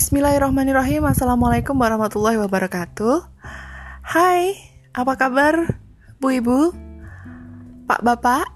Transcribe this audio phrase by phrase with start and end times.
[0.00, 1.04] Bismillahirrahmanirrahim.
[1.04, 3.20] Assalamualaikum warahmatullahi wabarakatuh.
[4.00, 4.56] Hai,
[4.96, 5.76] apa kabar
[6.16, 6.72] Bu Ibu,
[7.84, 8.48] Pak Bapak,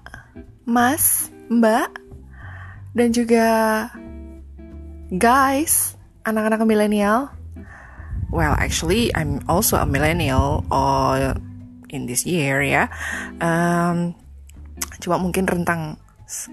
[0.65, 2.01] Mas, Mbak
[2.97, 3.45] Dan juga
[5.13, 5.93] guys,
[6.25, 7.29] anak-anak milenial.
[8.33, 11.37] Well, actually I'm also a millennial or
[11.93, 12.89] in this year ya.
[13.37, 14.17] Um,
[14.97, 16.01] Cuma mungkin rentang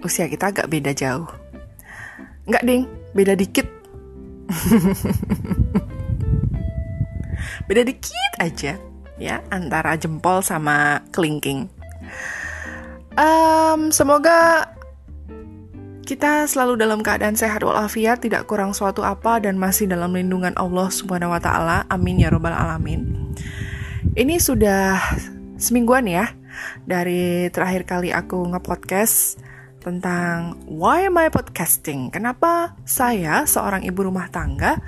[0.04, 1.32] usia kita agak beda jauh.
[2.45, 2.85] Enggak ding,
[3.17, 3.82] beda dikit
[7.68, 8.78] Beda dikit aja
[9.20, 11.68] ya antara jempol sama kelingking.
[13.14, 14.66] Um, semoga
[16.02, 20.90] kita selalu dalam keadaan sehat walafiat, tidak kurang suatu apa dan masih dalam lindungan Allah
[20.90, 21.86] Subhanahu wa taala.
[21.89, 23.32] Amin ya robbal alamin.
[24.12, 24.98] Ini sudah
[25.56, 26.34] semingguan ya
[26.84, 29.39] dari terakhir kali aku nge-podcast
[29.82, 32.14] tentang why am I podcasting?
[32.14, 34.79] Kenapa saya seorang ibu rumah tangga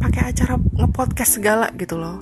[0.00, 2.18] pakai acara ngepodcast segala gitu loh?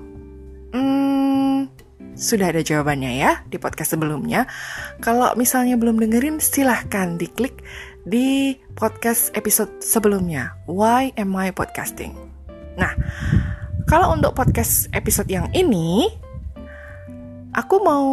[0.74, 1.70] Hmm,
[2.19, 4.50] sudah ada jawabannya ya di podcast sebelumnya.
[5.00, 7.62] Kalau misalnya belum dengerin, silahkan diklik
[8.04, 10.58] di podcast episode sebelumnya.
[10.66, 12.12] Why am I podcasting?
[12.76, 12.92] Nah,
[13.88, 16.10] kalau untuk podcast episode yang ini,
[17.50, 18.06] Aku mau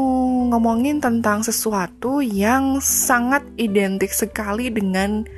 [0.50, 5.30] ngomongin tentang sesuatu yang sangat identik sekali dengan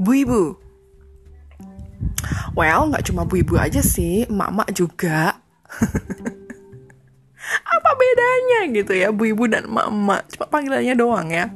[0.00, 0.44] bu ibu.
[2.56, 5.36] Well, nggak cuma bu ibu aja sih, emak-emak juga.
[7.76, 10.32] Apa bedanya gitu ya, bu ibu dan emak-emak?
[10.32, 11.52] Cuma panggilannya doang ya.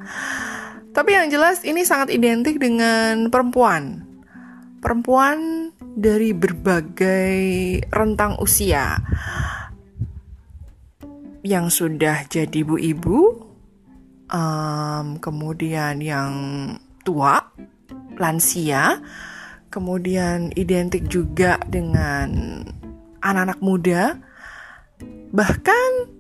[0.93, 4.05] Tapi yang jelas ini sangat identik dengan perempuan.
[4.85, 7.41] Perempuan dari berbagai
[7.89, 9.01] rentang usia
[11.41, 13.51] yang sudah jadi ibu-ibu,
[14.29, 16.33] um, kemudian yang
[17.01, 17.41] tua,
[18.21, 19.01] lansia,
[19.73, 22.29] kemudian identik juga dengan
[23.25, 24.21] anak-anak muda,
[25.33, 26.13] bahkan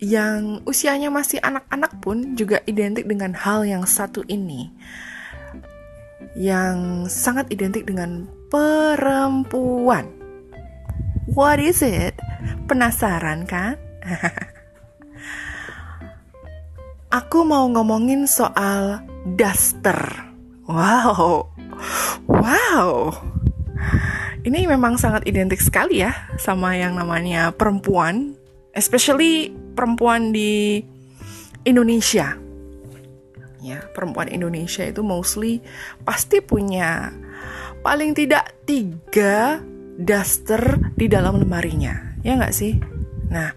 [0.00, 4.70] yang usianya masih anak-anak pun juga identik dengan hal yang satu ini,
[6.38, 10.06] yang sangat identik dengan perempuan.
[11.30, 12.14] What is it?
[12.66, 13.76] Penasaran kan?
[17.10, 19.02] Aku mau ngomongin soal
[19.34, 19.98] daster.
[20.70, 21.50] Wow,
[22.30, 23.10] wow.
[24.46, 28.38] Ini memang sangat identik sekali ya sama yang namanya perempuan,
[28.78, 30.86] especially perempuan di
[31.66, 32.38] Indonesia.
[33.58, 35.58] Ya, perempuan Indonesia itu mostly
[36.06, 37.10] pasti punya
[37.82, 39.58] paling tidak tiga
[39.98, 42.78] daster di dalam lemarinya, ya nggak sih?
[43.34, 43.50] Nah,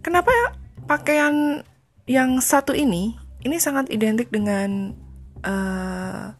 [0.00, 0.30] kenapa
[0.88, 1.60] pakaian
[2.08, 3.14] yang satu ini
[3.44, 4.96] ini sangat identik dengan
[5.44, 6.32] uh,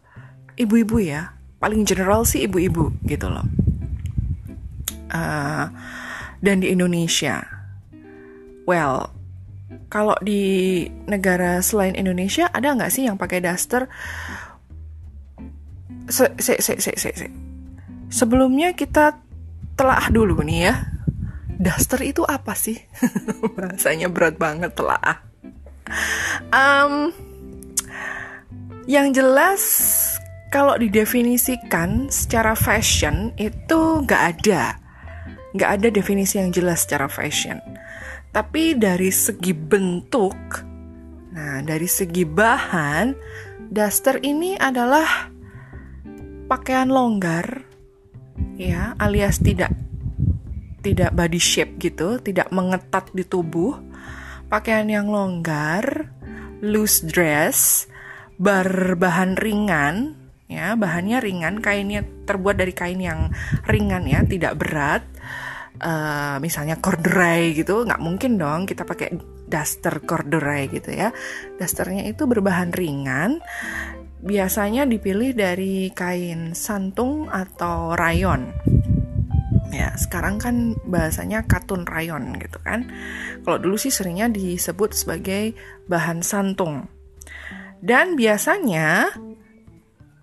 [0.57, 1.37] ibu-ibu ya.
[1.61, 3.45] Paling general sih ibu-ibu gitu loh.
[5.13, 5.69] Uh,
[6.41, 7.45] dan di Indonesia.
[8.65, 9.13] Well
[9.89, 13.85] kalau di negara selain Indonesia ada nggak sih yang pakai daster?
[16.09, 17.27] Se se se se se, se.
[18.09, 19.21] sebelumnya kita
[19.77, 20.73] telah dulu nih ya.
[21.59, 22.79] Daster itu apa sih?
[23.57, 25.28] Bahasanya berat banget telah
[26.53, 27.13] um,
[28.89, 29.61] yang jelas
[30.49, 34.77] kalau didefinisikan secara fashion itu nggak ada.
[35.53, 37.61] Nggak ada definisi yang jelas secara fashion.
[38.29, 40.69] Tapi dari segi bentuk
[41.29, 43.13] nah dari segi bahan
[43.69, 45.29] daster ini adalah
[46.49, 47.63] pakaian longgar
[48.57, 49.69] ya alias tidak
[50.81, 53.77] tidak body shape gitu tidak mengetat di tubuh
[54.49, 56.09] pakaian yang longgar,
[56.59, 57.85] loose dress,
[58.41, 60.17] berbahan ringan,
[60.49, 63.29] ya bahannya ringan, kainnya terbuat dari kain yang
[63.69, 65.05] ringan ya, tidak berat.
[65.79, 69.15] Uh, misalnya corduroy gitu, nggak mungkin dong kita pakai
[69.47, 71.15] daster corduroy gitu ya.
[71.55, 73.39] Dasternya itu berbahan ringan,
[74.19, 78.51] biasanya dipilih dari kain santung atau rayon
[79.69, 82.89] ya sekarang kan bahasanya katun rayon gitu kan.
[83.45, 85.53] Kalau dulu sih seringnya disebut sebagai
[85.89, 86.89] bahan santung.
[87.79, 89.13] Dan biasanya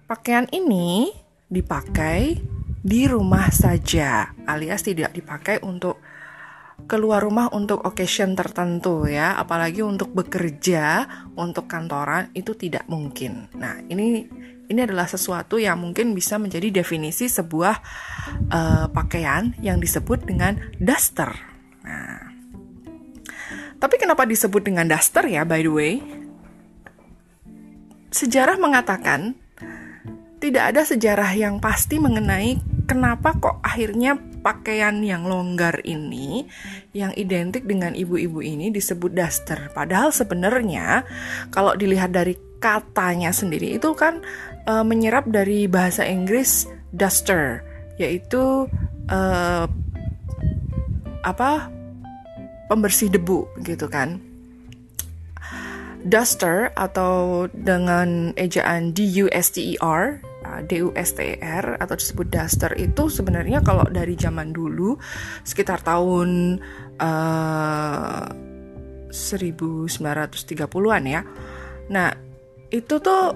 [0.04, 1.08] pakaian ini
[1.48, 2.37] dipakai
[2.87, 5.98] di rumah saja alias tidak dipakai untuk
[6.84, 9.40] keluar rumah untuk occasion tertentu ya.
[9.40, 11.08] Apalagi untuk bekerja
[11.40, 13.48] untuk kantoran itu tidak mungkin.
[13.56, 14.28] Nah ini
[14.67, 17.75] ini adalah sesuatu yang mungkin bisa menjadi definisi sebuah
[18.51, 21.31] uh, pakaian yang disebut dengan duster.
[21.87, 22.35] Nah,
[23.77, 25.95] tapi kenapa disebut dengan duster ya, by the way?
[28.11, 29.37] Sejarah mengatakan
[30.41, 34.17] tidak ada sejarah yang pasti mengenai kenapa kok akhirnya
[34.47, 36.47] pakaian yang longgar ini
[36.95, 39.75] yang identik dengan ibu-ibu ini disebut daster.
[39.75, 41.03] Padahal sebenarnya
[41.51, 44.23] kalau dilihat dari katanya sendiri itu kan
[44.67, 47.63] e, menyerap dari bahasa Inggris duster,
[47.97, 48.67] yaitu
[49.07, 49.21] e,
[51.23, 51.71] apa
[52.67, 54.19] pembersih debu gitu kan.
[56.07, 61.35] Duster atau dengan ejaan D U S T E R uh, D U S T
[61.35, 64.95] E R atau disebut duster itu sebenarnya kalau dari zaman dulu
[65.43, 66.63] sekitar tahun
[67.03, 68.25] uh,
[69.11, 71.23] 1930-an ya.
[71.91, 72.11] Nah,
[72.71, 73.35] itu tuh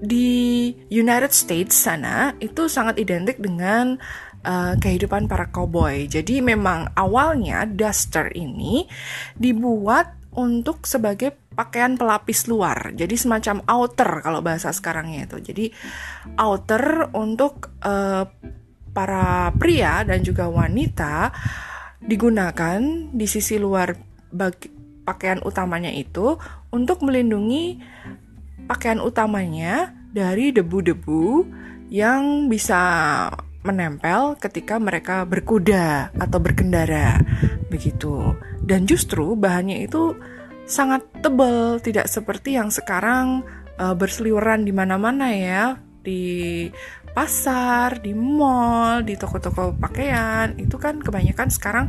[0.00, 3.96] di United States sana itu sangat identik dengan
[4.44, 6.04] uh, kehidupan para cowboy.
[6.04, 8.84] Jadi memang awalnya duster ini
[9.34, 12.92] dibuat untuk sebagai pakaian pelapis luar.
[12.92, 15.40] Jadi semacam outer kalau bahasa sekarangnya itu.
[15.40, 15.66] Jadi
[16.36, 18.28] outer untuk uh,
[18.92, 21.32] para pria dan juga wanita
[22.00, 22.80] digunakan
[23.12, 23.96] di sisi luar
[24.28, 24.68] bagi
[25.04, 26.36] pakaian utamanya itu
[26.72, 27.80] untuk melindungi
[28.66, 31.46] pakaian utamanya dari debu-debu
[31.90, 32.82] yang bisa
[33.66, 37.18] menempel ketika mereka berkuda atau berkendara
[37.66, 38.38] begitu.
[38.62, 40.14] Dan justru bahannya itu
[40.66, 43.42] sangat tebal, tidak seperti yang sekarang
[43.78, 45.64] uh, berseliweran di mana-mana ya,
[46.02, 46.66] di
[47.10, 50.54] pasar, di mall, di toko-toko pakaian.
[50.58, 51.86] Itu kan kebanyakan sekarang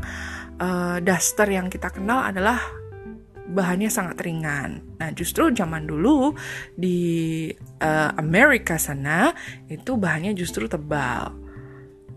[0.61, 2.57] uh, daster yang kita kenal adalah
[3.47, 4.83] bahannya sangat ringan.
[4.99, 6.35] Nah, justru zaman dulu
[6.75, 7.47] di
[7.79, 9.31] uh, Amerika sana
[9.71, 11.31] itu bahannya justru tebal.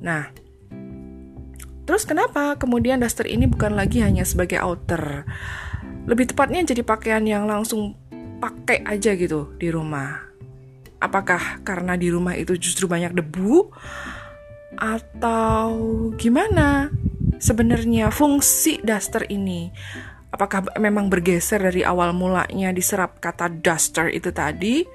[0.02, 0.26] Nah,
[1.86, 5.22] terus kenapa kemudian daster ini bukan lagi hanya sebagai outer?
[6.10, 7.94] Lebih tepatnya jadi pakaian yang langsung
[8.42, 10.26] pakai aja gitu di rumah.
[11.00, 13.72] Apakah karena di rumah itu justru banyak debu
[14.76, 15.70] atau
[16.18, 16.90] gimana?
[17.40, 19.72] Sebenarnya fungsi daster ini
[20.30, 24.86] apakah memang bergeser dari awal mulanya diserap kata duster itu tadi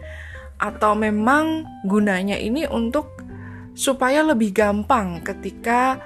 [0.55, 3.19] atau memang gunanya ini untuk
[3.75, 5.99] supaya lebih gampang ketika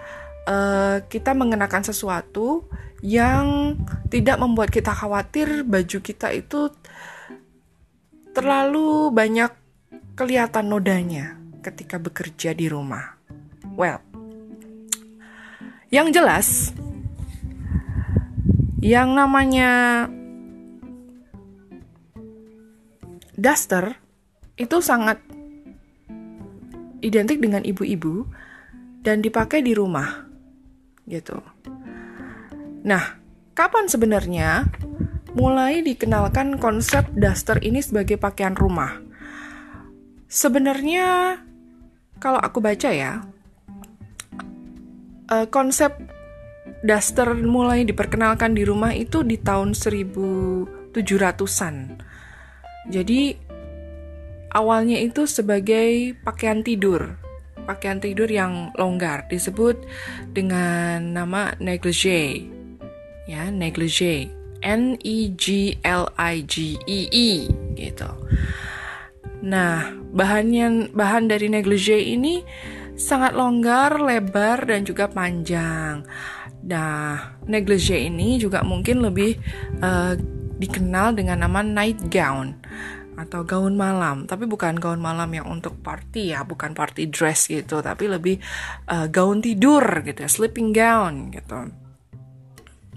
[0.50, 2.66] uh, kita mengenakan sesuatu
[3.06, 3.78] yang
[4.10, 6.74] tidak membuat kita khawatir baju kita itu
[8.34, 9.54] terlalu banyak
[10.18, 13.16] kelihatan nodanya ketika bekerja di rumah.
[13.78, 14.02] Well,
[15.94, 16.74] yang jelas
[18.80, 20.08] yang namanya
[23.36, 24.00] duster
[24.60, 25.20] itu sangat
[27.00, 28.28] identik dengan ibu-ibu
[29.04, 30.28] dan dipakai di rumah
[31.08, 31.40] gitu.
[32.84, 33.20] Nah,
[33.56, 34.68] kapan sebenarnya
[35.36, 39.00] mulai dikenalkan konsep duster ini sebagai pakaian rumah?
[40.30, 41.40] Sebenarnya
[42.20, 43.24] kalau aku baca ya,
[45.32, 45.96] uh, konsep
[46.84, 51.76] daster mulai diperkenalkan di rumah itu di tahun 1700-an.
[52.90, 53.36] Jadi
[54.56, 57.18] awalnya itu sebagai pakaian tidur.
[57.68, 59.78] Pakaian tidur yang longgar disebut
[60.34, 62.50] dengan nama negligee.
[63.30, 64.34] Ya, negligee.
[64.60, 67.48] N E G L I G E E
[67.80, 68.12] gitu.
[69.40, 72.44] Nah, bahannya bahan dari negligee ini
[73.00, 76.04] sangat longgar, lebar dan juga panjang.
[76.70, 79.42] Nah, negligee ini juga mungkin lebih
[79.82, 80.14] uh,
[80.62, 82.54] dikenal dengan nama night gown
[83.18, 87.82] atau gaun malam, tapi bukan gaun malam yang untuk party ya, bukan party dress gitu,
[87.82, 88.38] tapi lebih
[88.86, 91.74] uh, gaun tidur gitu ya, sleeping gown gitu.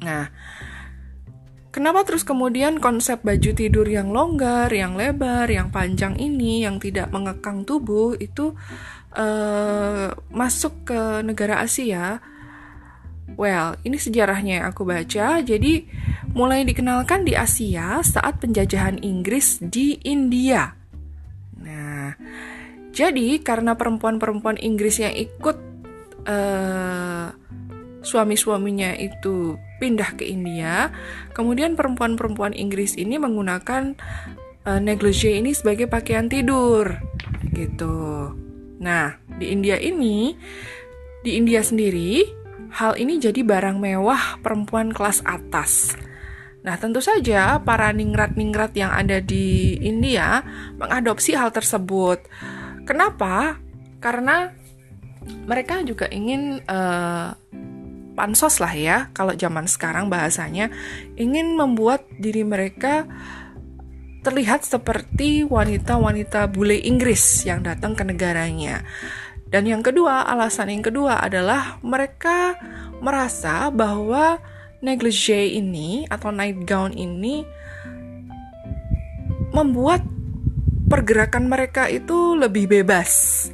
[0.05, 0.31] Nah,
[1.75, 7.09] kenapa terus kemudian konsep baju tidur yang longgar, yang lebar, yang panjang ini, yang tidak
[7.09, 8.53] mengekang tubuh itu
[9.17, 12.21] uh, masuk ke negara Asia?
[13.37, 15.41] Well, ini sejarahnya yang aku baca.
[15.41, 15.89] Jadi,
[16.33, 20.73] mulai dikenalkan di Asia saat penjajahan Inggris di India.
[21.61, 22.17] Nah,
[22.93, 25.57] jadi karena perempuan-perempuan Inggris yang ikut
[26.29, 27.33] uh,
[28.03, 30.91] suami-suaminya itu pindah ke India,
[31.33, 33.95] kemudian perempuan-perempuan Inggris ini menggunakan
[34.67, 36.99] uh, negligee ini sebagai pakaian tidur,
[37.55, 38.31] gitu.
[38.83, 40.35] Nah, di India ini,
[41.23, 42.42] di India sendiri
[42.73, 45.93] Hal ini jadi barang mewah perempuan kelas atas.
[46.63, 50.41] Nah, tentu saja para ningrat-ningrat yang ada di India
[50.79, 52.23] mengadopsi hal tersebut.
[52.87, 53.59] Kenapa?
[53.99, 54.55] Karena
[55.45, 57.35] mereka juga ingin uh,
[58.15, 60.71] pansos lah ya, kalau zaman sekarang bahasanya,
[61.19, 63.11] ingin membuat diri mereka
[64.23, 68.87] terlihat seperti wanita-wanita bule Inggris yang datang ke negaranya.
[69.53, 72.57] Dan yang kedua, alasan yang kedua adalah mereka
[73.05, 74.41] merasa bahwa
[74.81, 77.45] negligee ini atau night gown ini
[79.53, 80.01] membuat
[80.89, 83.49] pergerakan mereka itu lebih bebas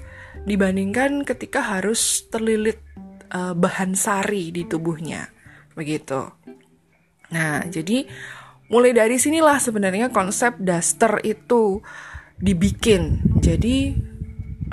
[0.46, 2.78] dibandingkan ketika harus terlilit
[3.34, 5.28] uh, bahan sari di tubuhnya.
[5.74, 6.30] Begitu.
[7.34, 8.08] Nah, jadi
[8.72, 11.82] mulai dari sinilah sebenarnya konsep daster itu
[12.38, 13.20] dibikin.
[13.42, 13.92] Jadi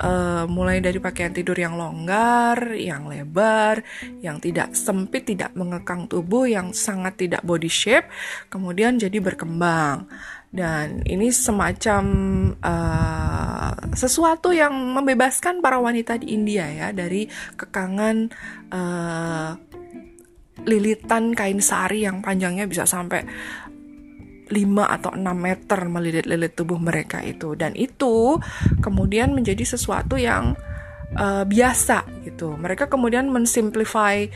[0.00, 3.80] uh, mulai dari pakaian tidur yang longgar, yang lebar,
[4.20, 8.08] yang tidak sempit, tidak mengekang tubuh, yang sangat tidak body shape,
[8.48, 10.08] kemudian jadi berkembang.
[10.56, 12.04] Dan ini semacam
[12.64, 17.28] uh, sesuatu yang membebaskan para wanita di India ya dari
[17.60, 18.16] kekangan
[18.72, 19.52] uh,
[20.64, 23.22] lilitan kain sari yang panjangnya bisa sampai
[24.46, 24.54] 5
[24.86, 28.38] atau 6 meter melilit-lilit tubuh mereka itu dan itu
[28.78, 30.54] kemudian menjadi sesuatu yang
[31.18, 32.54] uh, biasa gitu.
[32.54, 34.26] Mereka kemudian mensimplify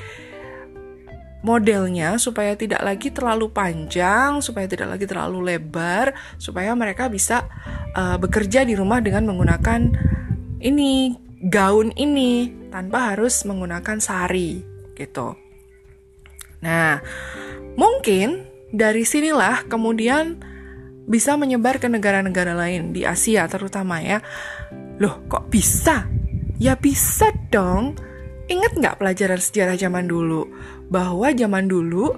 [1.41, 7.49] modelnya supaya tidak lagi terlalu panjang, supaya tidak lagi terlalu lebar, supaya mereka bisa
[7.97, 9.81] uh, bekerja di rumah dengan menggunakan
[10.61, 14.61] ini gaun ini tanpa harus menggunakan sari
[14.93, 15.33] gitu.
[16.61, 17.01] Nah,
[17.81, 20.39] mungkin dari sinilah kemudian
[21.11, 24.23] bisa menyebar ke negara-negara lain di Asia terutama ya.
[25.03, 26.07] Loh, kok bisa?
[26.63, 27.99] Ya bisa dong.
[28.47, 30.47] Ingat nggak pelajaran sejarah zaman dulu?
[30.87, 32.15] Bahwa zaman dulu,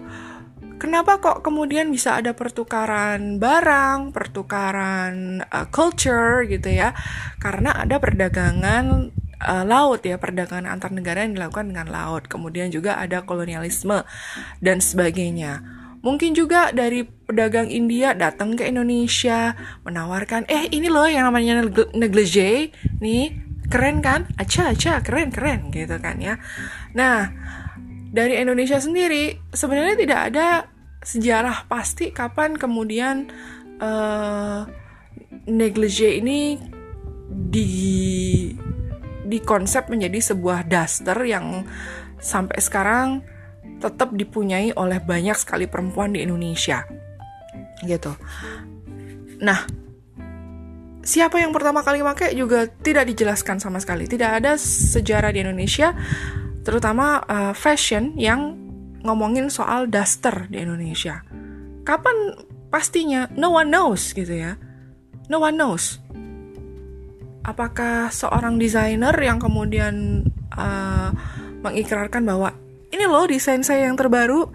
[0.76, 6.92] kenapa kok kemudian bisa ada pertukaran barang, pertukaran uh, culture gitu ya?
[7.40, 9.08] Karena ada perdagangan
[9.40, 12.28] uh, laut ya, perdagangan antar negara yang dilakukan dengan laut.
[12.28, 14.04] Kemudian juga ada kolonialisme
[14.60, 15.71] dan sebagainya
[16.02, 19.54] Mungkin juga dari pedagang India datang ke Indonesia
[19.86, 21.62] menawarkan, eh ini loh yang namanya
[21.94, 23.38] negligee, nih
[23.70, 24.26] keren kan?
[24.36, 26.36] Aca aca keren keren gitu kan ya.
[26.92, 27.30] Nah
[28.12, 30.46] dari Indonesia sendiri sebenarnya tidak ada
[31.02, 33.32] sejarah pasti kapan kemudian
[33.80, 34.68] uh,
[35.48, 36.60] negligee ini
[37.32, 37.70] di
[39.24, 41.64] di konsep menjadi sebuah daster yang
[42.20, 43.24] sampai sekarang
[43.82, 46.86] tetap dipunyai oleh banyak sekali perempuan di Indonesia.
[47.82, 48.14] Gitu.
[49.42, 49.66] Nah,
[51.02, 54.06] siapa yang pertama kali pakai juga tidak dijelaskan sama sekali.
[54.06, 55.90] Tidak ada sejarah di Indonesia,
[56.62, 58.54] terutama uh, fashion yang
[59.02, 61.26] ngomongin soal daster di Indonesia.
[61.82, 62.38] Kapan
[62.70, 63.26] pastinya?
[63.34, 64.54] No one knows gitu ya.
[65.26, 65.98] No one knows.
[67.42, 70.22] Apakah seorang desainer yang kemudian
[70.54, 71.10] uh,
[71.66, 72.54] mengikrarkan bahwa
[72.92, 74.52] ini loh desain saya yang terbaru,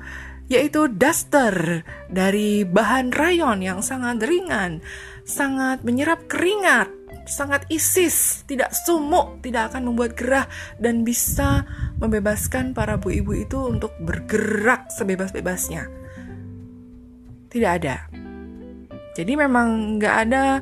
[0.48, 4.80] yaitu duster dari bahan rayon yang sangat ringan,
[5.28, 6.88] sangat menyerap keringat,
[7.28, 10.48] sangat isis, tidak sumuk, tidak akan membuat gerah,
[10.80, 11.68] dan bisa
[12.00, 15.90] membebaskan para bu ibu itu untuk bergerak sebebas-bebasnya.
[17.52, 18.08] Tidak ada.
[19.18, 20.62] Jadi memang nggak ada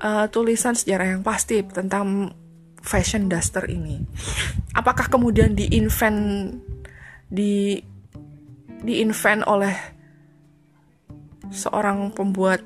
[0.00, 2.32] uh, tulisan sejarah yang pasti tentang
[2.82, 4.00] fashion duster ini.
[4.74, 6.71] Apakah kemudian di-invent
[7.32, 7.80] di
[8.84, 9.72] diinvent oleh
[11.48, 12.60] seorang pembuat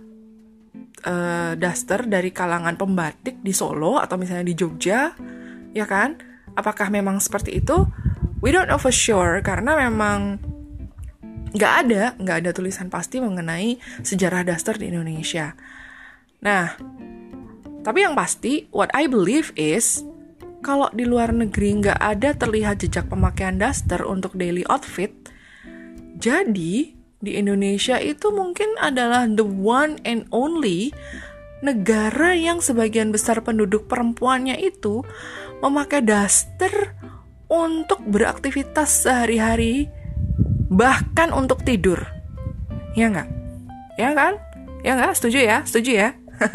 [1.06, 5.14] uh, daster dari kalangan pembatik di Solo atau misalnya di Jogja,
[5.70, 6.18] ya kan?
[6.58, 7.86] Apakah memang seperti itu?
[8.42, 10.42] We don't know for sure karena memang
[11.56, 15.56] nggak ada nggak ada tulisan pasti mengenai sejarah daster di Indonesia.
[16.44, 16.74] Nah,
[17.86, 20.02] tapi yang pasti, what I believe is
[20.66, 25.14] kalau di luar negeri nggak ada terlihat jejak pemakaian daster untuk daily outfit,
[26.18, 26.90] jadi
[27.22, 30.90] di Indonesia itu mungkin adalah the one and only
[31.62, 35.06] negara yang sebagian besar penduduk perempuannya itu
[35.62, 36.98] memakai daster
[37.46, 39.86] untuk beraktivitas sehari-hari,
[40.66, 42.02] bahkan untuk tidur.
[42.98, 43.30] Ya nggak?
[44.02, 44.34] Ya kan?
[44.82, 45.14] Ya nggak?
[45.14, 45.62] Setuju ya?
[45.62, 46.10] Setuju ya?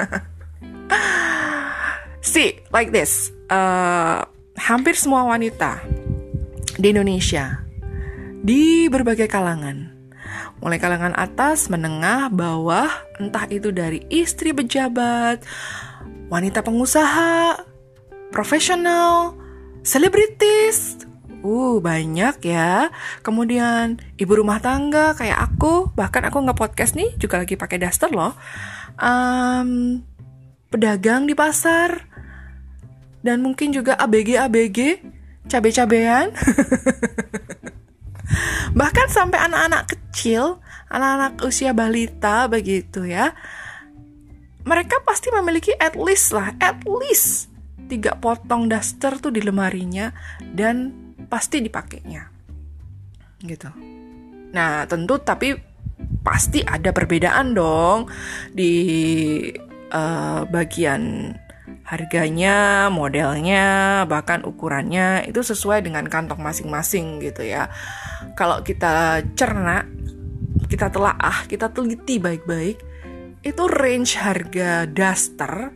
[2.22, 4.24] See, like this uh,
[4.56, 5.84] hampir semua wanita
[6.80, 7.62] di Indonesia
[8.42, 9.94] di berbagai kalangan,
[10.64, 12.90] mulai kalangan atas, menengah, bawah,
[13.22, 15.46] entah itu dari istri pejabat,
[16.34, 17.62] wanita pengusaha,
[18.34, 19.38] profesional,
[19.86, 21.06] selebritis,
[21.46, 22.90] uh banyak ya.
[23.22, 28.10] Kemudian ibu rumah tangga kayak aku, bahkan aku nggak podcast nih juga lagi pakai daster
[28.10, 28.34] loh.
[28.98, 30.02] Um,
[30.74, 32.10] pedagang di pasar,
[33.22, 35.02] dan mungkin juga ABG-ABG,
[35.50, 36.34] cabe-cabean.
[38.80, 40.58] Bahkan sampai anak-anak kecil,
[40.90, 43.34] anak-anak usia balita begitu ya.
[44.62, 47.50] mereka pasti memiliki at least lah, at least
[47.90, 50.14] tiga potong daster tuh di lemarinya
[50.54, 50.94] dan
[51.26, 52.30] pasti dipakainya.
[53.42, 53.70] Gitu.
[54.54, 55.58] Nah, tentu tapi
[56.22, 58.06] pasti ada perbedaan dong
[58.54, 58.70] di
[59.90, 61.34] uh, bagian
[61.84, 67.68] harganya, modelnya, bahkan ukurannya itu sesuai dengan kantong masing-masing gitu ya.
[68.40, 69.84] Kalau kita cerna,
[70.72, 72.80] kita telaah, kita teliti baik-baik,
[73.42, 75.74] itu range harga daster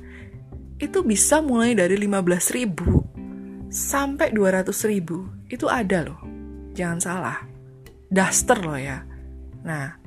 [0.78, 5.50] itu bisa mulai dari 15.000 sampai 200.000.
[5.52, 6.20] Itu ada loh.
[6.76, 7.38] Jangan salah.
[8.12, 9.02] Daster loh ya.
[9.66, 9.98] Nah,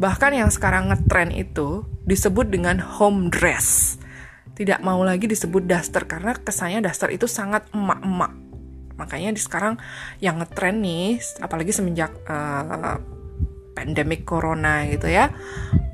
[0.00, 4.00] bahkan yang sekarang ngetren itu disebut dengan home dress
[4.52, 8.32] tidak mau lagi disebut daster karena kesannya daster itu sangat emak-emak.
[9.00, 9.80] Makanya di sekarang
[10.20, 13.00] yang ngetren nih, apalagi semenjak uh,
[13.72, 15.32] pandemik corona gitu ya,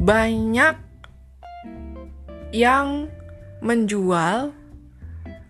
[0.02, 0.74] banyak
[2.50, 3.06] yang
[3.62, 4.52] menjual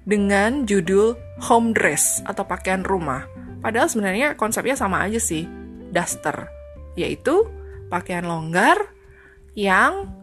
[0.09, 3.25] dengan judul home dress atau pakaian rumah.
[3.59, 5.49] Padahal sebenarnya konsepnya sama aja sih,
[5.91, 6.47] daster,
[6.95, 7.45] yaitu
[7.89, 8.79] pakaian longgar
[9.59, 10.15] yang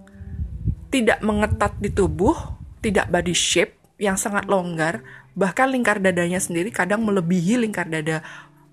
[0.94, 2.55] tidak mengetat di tubuh
[2.86, 5.02] tidak body shape yang sangat longgar,
[5.34, 8.22] bahkan lingkar dadanya sendiri kadang melebihi lingkar dada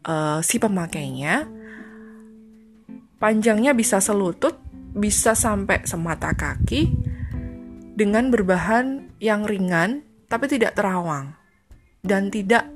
[0.04, 1.48] uh, si pemakainya.
[3.16, 4.60] Panjangnya bisa selutut,
[4.92, 6.92] bisa sampai semata kaki
[7.96, 11.32] dengan berbahan yang ringan tapi tidak terawang
[12.02, 12.68] dan tidak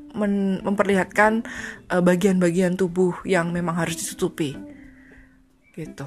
[0.65, 1.45] memperlihatkan
[1.93, 4.57] uh, bagian-bagian tubuh yang memang harus ditutupi.
[5.77, 6.07] Gitu.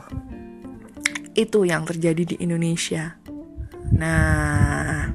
[1.38, 3.22] Itu yang terjadi di Indonesia.
[3.94, 5.10] Nah,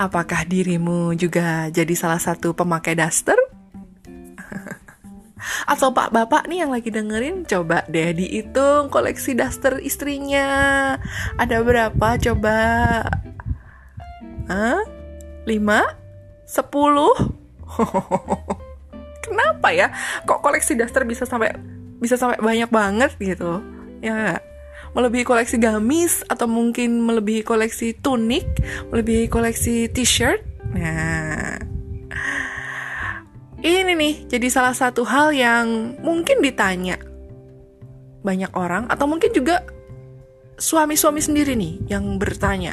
[0.00, 3.36] apakah dirimu juga jadi salah satu pemakai daster?
[5.72, 10.48] Atau pak bapak nih yang lagi dengerin Coba deh dihitung koleksi daster istrinya
[11.40, 12.60] Ada berapa coba?
[14.50, 14.82] Hah?
[15.48, 15.80] Lima?
[16.44, 17.14] Sepuluh?
[19.24, 19.94] Kenapa ya?
[20.26, 21.54] Kok koleksi daster bisa sampai
[22.00, 23.62] bisa sampai banyak banget gitu?
[24.02, 24.42] Ya
[24.94, 28.46] melebihi koleksi gamis atau mungkin melebihi koleksi tunik,
[28.90, 30.42] melebihi koleksi t-shirt.
[30.74, 31.58] Nah,
[33.60, 36.96] ini nih jadi salah satu hal yang mungkin ditanya
[38.24, 39.64] banyak orang atau mungkin juga
[40.60, 42.72] suami-suami sendiri nih yang bertanya.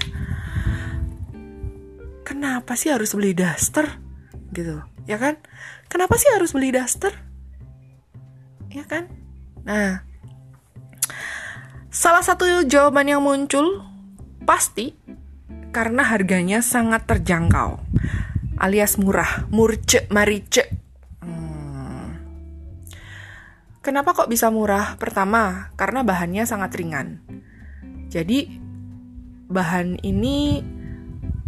[2.27, 3.87] Kenapa sih harus beli daster?
[4.51, 5.39] Gitu, ya kan?
[5.87, 7.15] Kenapa sih harus beli daster?
[8.67, 9.07] Ya kan?
[9.63, 10.06] Nah,
[11.97, 13.81] Salah satu jawaban yang muncul
[14.45, 14.93] pasti
[15.73, 17.81] karena harganya sangat terjangkau
[18.61, 20.77] alias murah, murce, marice.
[21.25, 22.21] Hmm.
[23.81, 24.93] Kenapa kok bisa murah?
[25.01, 27.17] Pertama, karena bahannya sangat ringan.
[28.13, 28.45] Jadi
[29.49, 30.61] bahan ini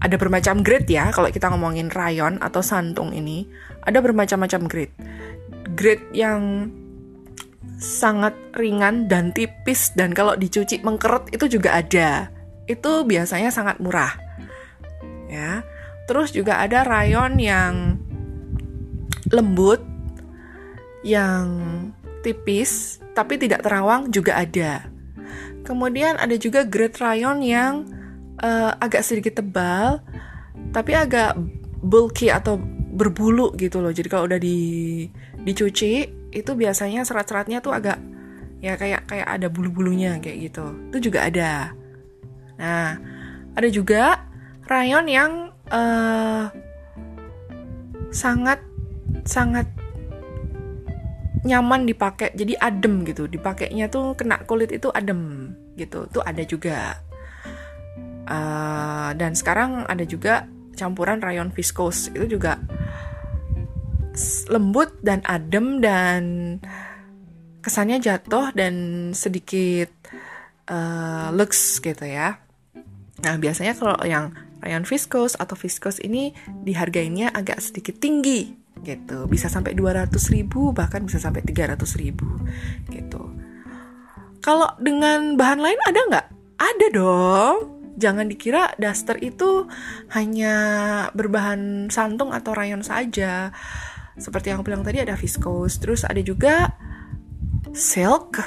[0.01, 3.45] ada bermacam grade ya kalau kita ngomongin rayon atau santung ini
[3.85, 4.97] ada bermacam-macam grade.
[5.77, 6.73] Grade yang
[7.79, 12.27] sangat ringan dan tipis dan kalau dicuci mengkeret itu juga ada.
[12.67, 14.13] Itu biasanya sangat murah.
[15.31, 15.63] Ya.
[16.05, 17.97] Terus juga ada rayon yang
[19.31, 19.79] lembut
[21.05, 21.47] yang
[22.19, 24.91] tipis tapi tidak terawang juga ada.
[25.63, 27.87] Kemudian ada juga grade rayon yang
[28.43, 30.03] uh, agak sedikit tebal
[30.75, 31.39] tapi agak
[31.79, 32.59] bulky atau
[32.91, 33.93] berbulu gitu loh.
[33.93, 35.07] Jadi kalau udah di
[35.39, 37.97] dicuci itu biasanya serat-seratnya tuh agak
[38.59, 40.65] ya kayak kayak ada bulu-bulunya kayak gitu.
[40.91, 41.73] Itu juga ada.
[42.59, 42.99] Nah,
[43.55, 44.27] ada juga
[44.67, 45.31] rayon yang
[45.71, 46.51] uh,
[48.11, 48.59] sangat
[49.25, 49.65] sangat
[51.47, 52.35] nyaman dipakai.
[52.35, 53.25] Jadi adem gitu.
[53.25, 56.05] Dipakainya tuh kena kulit itu adem gitu.
[56.11, 56.99] Tuh ada juga.
[58.29, 60.45] Uh, dan sekarang ada juga
[60.77, 62.61] campuran rayon viscose itu juga
[64.49, 66.21] lembut dan adem dan
[67.59, 68.73] kesannya jatuh dan
[69.13, 69.91] sedikit
[70.71, 72.39] uh, lux gitu ya.
[73.19, 74.31] Nah biasanya kalau yang
[74.63, 76.31] rayon viscose atau viscose ini
[76.63, 82.27] dihargainya agak sedikit tinggi gitu, bisa sampai 200 ribu bahkan bisa sampai 300 ribu
[82.87, 83.27] gitu.
[84.39, 86.27] Kalau dengan bahan lain ada nggak?
[86.59, 87.57] Ada dong.
[87.99, 89.67] Jangan dikira daster itu
[90.15, 90.55] hanya
[91.11, 93.51] berbahan santung atau rayon saja
[94.19, 96.75] seperti yang aku bilang tadi ada viscose, terus ada juga
[97.73, 98.39] silk.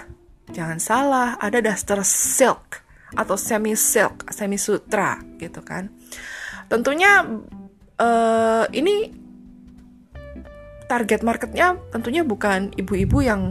[0.53, 2.85] Jangan salah, ada daster silk
[3.17, 5.89] atau semi silk, semi sutra gitu kan.
[6.69, 7.25] Tentunya
[8.01, 9.13] uh, ini
[10.89, 13.43] target marketnya tentunya bukan ibu-ibu yang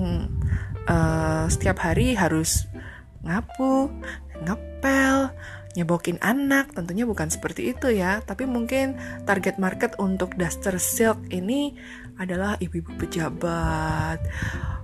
[0.85, 2.69] uh, setiap hari harus
[3.25, 3.89] ngapu,
[4.45, 5.33] ngepel,
[5.75, 8.19] nyebokin anak, tentunya bukan seperti itu ya.
[8.23, 11.75] Tapi mungkin target market untuk daster silk ini
[12.19, 14.19] adalah ibu-ibu pejabat,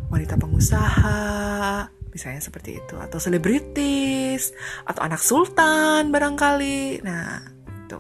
[0.08, 4.56] wanita pengusaha, misalnya seperti itu, atau selebritis,
[4.88, 7.04] atau anak sultan barangkali.
[7.04, 8.00] Nah, itu.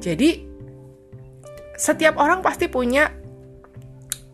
[0.00, 0.30] Jadi
[1.76, 3.25] setiap orang pasti punya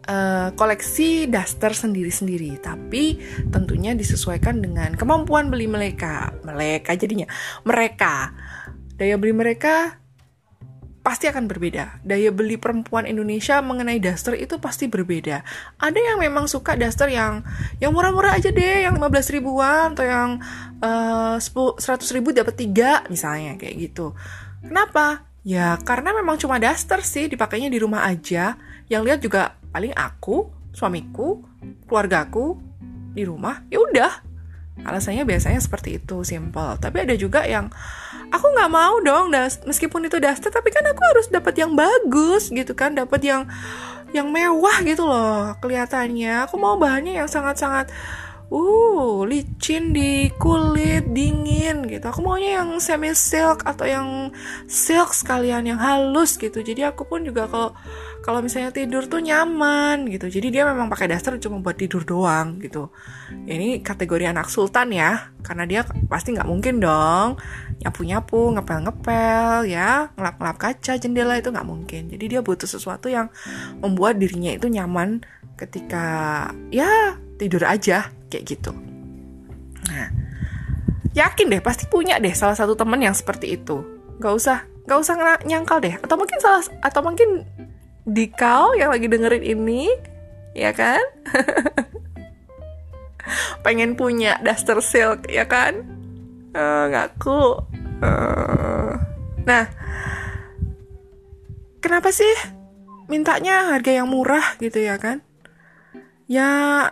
[0.08, 3.18] uh, koleksi daster sendiri-sendiri, tapi
[3.50, 6.34] tentunya disesuaikan dengan kemampuan beli mereka.
[6.42, 7.26] Mereka jadinya
[7.66, 8.34] mereka
[8.96, 9.98] daya beli mereka
[11.02, 11.98] pasti akan berbeda.
[12.06, 15.42] Daya beli perempuan Indonesia mengenai daster itu pasti berbeda.
[15.82, 17.42] Ada yang memang suka daster yang
[17.82, 20.30] yang murah-murah aja deh, yang 15 ribuan atau yang
[20.78, 21.82] uh, 100
[22.14, 24.14] ribu dapat tiga misalnya kayak gitu.
[24.62, 25.31] Kenapa?
[25.42, 28.54] Ya karena memang cuma daster sih dipakainya di rumah aja.
[28.86, 29.42] Yang lihat juga
[29.74, 31.42] paling aku, suamiku,
[31.86, 32.58] keluargaku
[33.12, 33.62] di rumah.
[33.66, 34.12] Ya udah.
[34.82, 36.80] Alasannya biasanya seperti itu, simple.
[36.80, 37.68] Tapi ada juga yang
[38.32, 42.48] aku nggak mau dong, das meskipun itu daster, tapi kan aku harus dapat yang bagus
[42.48, 43.42] gitu kan, dapat yang
[44.16, 46.48] yang mewah gitu loh kelihatannya.
[46.48, 47.92] Aku mau bahannya yang sangat-sangat
[48.52, 52.04] uh licin di kulit dingin gitu.
[52.04, 54.08] Aku maunya yang semi silk atau yang
[54.68, 56.60] silk sekalian yang halus gitu.
[56.60, 57.72] Jadi aku pun juga kalau
[58.20, 60.28] kalau misalnya tidur tuh nyaman gitu.
[60.28, 62.92] Jadi dia memang pakai daster cuma buat tidur doang gitu.
[63.48, 67.40] Ini kategori anak sultan ya karena dia pasti nggak mungkin dong
[67.82, 72.12] nyapu nyapu ngepel ngepel ya ngelap ngelap kaca jendela itu nggak mungkin.
[72.12, 73.32] Jadi dia butuh sesuatu yang
[73.80, 75.24] membuat dirinya itu nyaman
[75.56, 76.04] ketika
[76.68, 78.72] ya tidur aja kayak gitu.
[79.92, 80.08] Nah,
[81.12, 83.84] yakin deh pasti punya deh salah satu temen yang seperti itu.
[84.16, 85.14] Gak usah, gak usah
[85.44, 86.00] nyangkal deh.
[86.00, 87.44] Atau mungkin salah, atau mungkin
[88.08, 89.92] di kau yang lagi dengerin ini,
[90.56, 91.04] ya kan?
[93.64, 95.84] Pengen punya daster silk, ya kan?
[96.56, 97.62] Uh, ngaku.
[98.02, 98.98] Uh,
[99.46, 99.70] nah,
[101.78, 102.32] kenapa sih
[103.06, 105.22] mintanya harga yang murah gitu ya kan?
[106.26, 106.90] Ya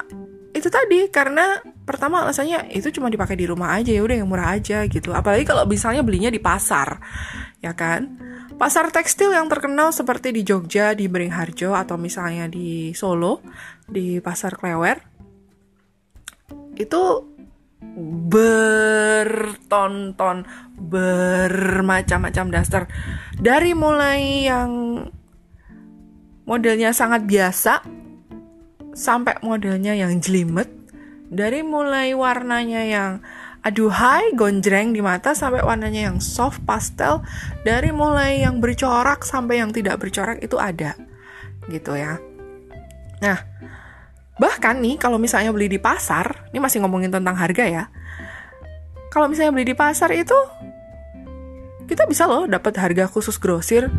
[0.50, 4.58] itu tadi karena pertama alasannya itu cuma dipakai di rumah aja ya udah yang murah
[4.58, 5.14] aja gitu.
[5.14, 6.98] Apalagi kalau misalnya belinya di pasar
[7.62, 8.18] ya kan?
[8.58, 13.40] Pasar tekstil yang terkenal seperti di Jogja di Beringharjo atau misalnya di Solo
[13.88, 15.00] di pasar Klewer
[16.76, 17.02] itu
[18.30, 20.44] bertonton
[20.76, 22.84] bermacam-macam daster.
[23.40, 24.70] Dari mulai yang
[26.44, 27.99] modelnya sangat biasa
[28.94, 30.68] sampai modelnya yang jelimet.
[31.31, 33.11] Dari mulai warnanya yang
[33.62, 37.22] aduhai gonjreng di mata sampai warnanya yang soft pastel.
[37.62, 40.98] Dari mulai yang bercorak sampai yang tidak bercorak itu ada.
[41.70, 42.18] Gitu ya.
[43.22, 43.38] Nah
[44.40, 47.85] bahkan nih kalau misalnya beli di pasar ini masih ngomongin tentang harga ya.
[49.11, 50.38] Kalau misalnya beli di pasar itu
[51.90, 53.90] kita bisa loh dapat harga khusus grosir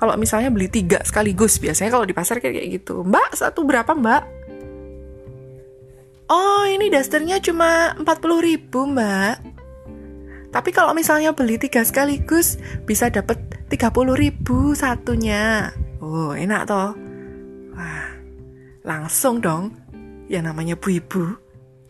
[0.00, 3.04] kalau misalnya beli tiga sekaligus biasanya kalau di pasar kayak gitu.
[3.04, 4.24] Mbak satu berapa mbak?
[6.32, 8.08] Oh ini dasternya cuma 40
[8.40, 9.44] ribu mbak.
[10.48, 12.56] Tapi kalau misalnya beli tiga sekaligus
[12.88, 15.68] bisa dapat 30 ribu satunya.
[16.00, 16.96] Oh enak toh.
[17.76, 18.08] Wah
[18.88, 19.76] langsung dong.
[20.32, 21.24] Yang namanya bu ibu.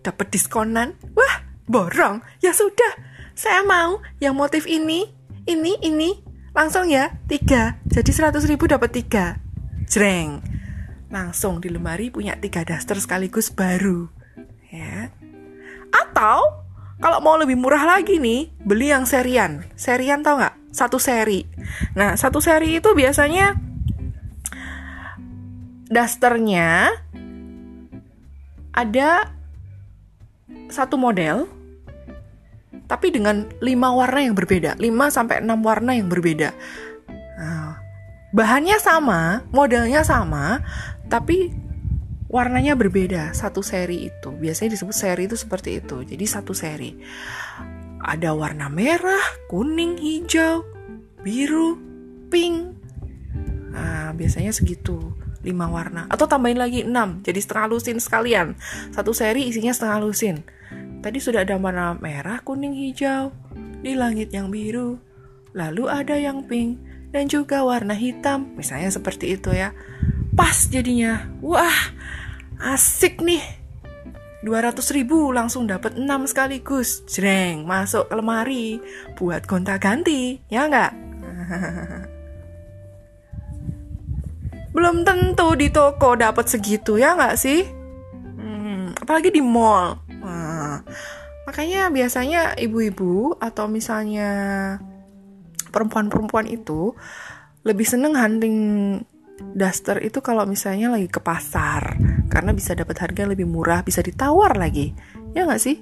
[0.03, 0.99] Dapat diskonan.
[1.15, 2.27] Wah borong.
[2.43, 2.91] Ya sudah
[3.39, 5.07] saya mau yang motif ini
[5.47, 7.79] ini ini Langsung ya, tiga.
[7.87, 9.39] Jadi 100 ribu dapat tiga.
[9.87, 10.43] Jreng.
[11.11, 14.11] Langsung di lemari punya tiga daster sekaligus baru.
[14.71, 15.15] Ya.
[15.91, 16.61] Atau
[17.01, 19.65] kalau mau lebih murah lagi nih, beli yang serian.
[19.75, 20.55] Serian tau nggak?
[20.71, 21.49] Satu seri.
[21.99, 23.59] Nah, satu seri itu biasanya
[25.91, 26.95] dasternya
[28.71, 29.35] ada
[30.71, 31.51] satu model
[32.91, 36.51] tapi dengan lima warna yang berbeda, 5 sampai 6 warna yang berbeda.
[37.39, 37.79] Nah,
[38.35, 40.59] bahannya sama, modelnya sama,
[41.07, 41.55] tapi
[42.27, 43.31] warnanya berbeda.
[43.31, 46.03] Satu seri itu biasanya disebut seri itu seperti itu.
[46.03, 46.99] Jadi satu seri
[48.03, 50.67] ada warna merah, kuning, hijau,
[51.23, 51.79] biru,
[52.27, 52.75] pink.
[53.71, 55.15] Nah, biasanya segitu.
[55.41, 58.61] 5 warna atau tambahin lagi 6 jadi setengah lusin sekalian
[58.93, 60.45] satu seri isinya setengah lusin
[61.01, 63.33] Tadi sudah ada warna merah, kuning, hijau,
[63.81, 65.01] di langit yang biru.
[65.57, 66.77] Lalu ada yang pink
[67.09, 69.73] dan juga warna hitam, misalnya seperti itu ya.
[70.37, 71.25] Pas jadinya.
[71.41, 71.97] Wah,
[72.61, 73.41] asik nih.
[74.45, 77.01] 200 ribu langsung dapat 6 sekaligus.
[77.09, 78.85] Jreng, masuk ke lemari
[79.17, 80.93] buat gonta-ganti, ya nggak?
[84.77, 87.65] Belum tentu di toko dapat segitu ya nggak sih?
[88.37, 90.10] Hmm, apalagi di mall
[91.49, 94.31] Makanya biasanya ibu-ibu atau misalnya
[95.71, 96.95] perempuan-perempuan itu
[97.65, 98.57] lebih seneng hunting
[99.57, 101.97] daster itu kalau misalnya lagi ke pasar
[102.29, 104.93] karena bisa dapat harga lebih murah, bisa ditawar lagi.
[105.33, 105.81] Ya nggak sih?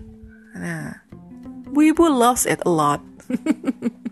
[0.57, 1.05] Nah,
[1.69, 3.03] ibu-ibu loves it a lot.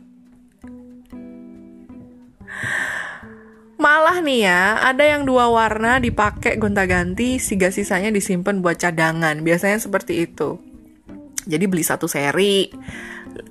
[3.76, 9.44] Malah nih ya, ada yang dua warna dipakai gonta-ganti, siga sisanya disimpan buat cadangan.
[9.44, 10.58] Biasanya seperti itu.
[11.46, 12.66] Jadi beli satu seri,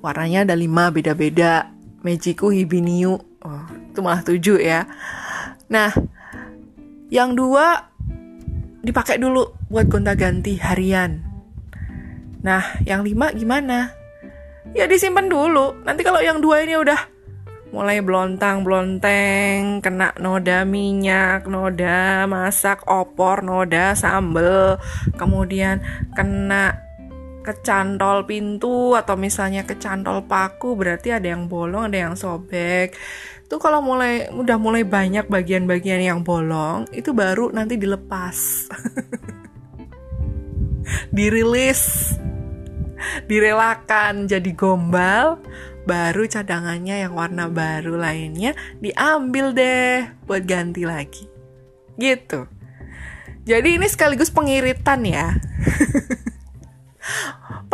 [0.04, 1.72] warnanya ada lima beda-beda.
[2.04, 4.86] Mejiku Hibiniu, oh, itu malah tujuh ya.
[5.66, 5.90] Nah,
[7.10, 7.90] yang dua
[8.84, 11.24] dipakai dulu buat gonta-ganti harian.
[12.46, 13.90] Nah, yang lima gimana?
[14.70, 15.82] Ya disimpan dulu.
[15.82, 17.16] Nanti kalau yang dua ini udah
[17.74, 24.78] mulai blontang-blonteng, kena noda minyak, noda masak opor, noda sambel,
[25.18, 25.82] kemudian
[26.14, 26.85] kena
[27.46, 32.98] kecantol pintu atau misalnya kecantol paku berarti ada yang bolong, ada yang sobek.
[33.46, 38.66] Itu kalau mulai udah mulai banyak bagian-bagian yang bolong, itu baru nanti dilepas.
[41.16, 42.14] Dirilis.
[43.30, 45.38] Direlakan jadi gombal
[45.86, 51.30] baru cadangannya yang warna baru lainnya diambil deh buat ganti lagi.
[51.94, 52.50] Gitu.
[53.46, 55.30] Jadi ini sekaligus pengiritan ya.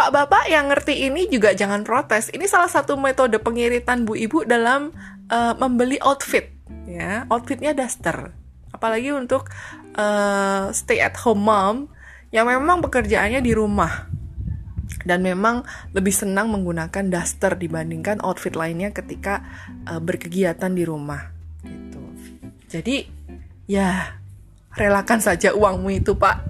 [0.03, 2.27] Pak Bapak yang ngerti ini juga jangan protes.
[2.35, 4.91] Ini salah satu metode pengiritan Bu Ibu dalam
[5.31, 6.51] uh, membeli outfit
[6.91, 7.23] ya.
[7.31, 8.35] Outfitnya daster.
[8.75, 9.47] Apalagi untuk
[9.95, 11.77] uh, stay at home mom
[12.35, 14.11] yang memang pekerjaannya di rumah
[15.07, 15.63] dan memang
[15.95, 19.47] lebih senang menggunakan daster dibandingkan outfit lainnya ketika
[19.87, 21.31] uh, berkegiatan di rumah
[21.63, 22.03] gitu.
[22.67, 23.07] Jadi
[23.71, 24.19] ya
[24.75, 26.43] relakan saja uangmu itu pak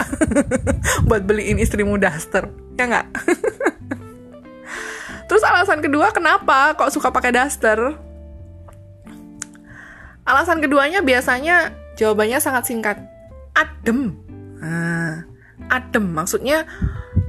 [1.12, 3.08] buat beliin istrimu daster ya nggak?
[5.30, 7.78] Terus alasan kedua kenapa kok suka pakai daster?
[10.26, 12.98] Alasan keduanya biasanya jawabannya sangat singkat,
[13.54, 14.18] adem.
[14.58, 15.22] Nah,
[15.70, 16.66] adem maksudnya